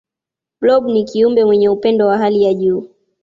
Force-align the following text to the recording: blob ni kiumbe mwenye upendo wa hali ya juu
blob 0.61 0.85
ni 0.85 1.03
kiumbe 1.05 1.45
mwenye 1.45 1.69
upendo 1.69 2.07
wa 2.07 2.17
hali 2.17 2.43
ya 2.43 2.53
juu 2.53 2.87